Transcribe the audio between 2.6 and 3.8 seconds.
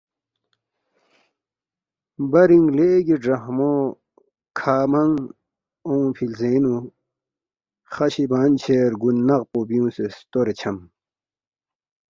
لیگی گراہمو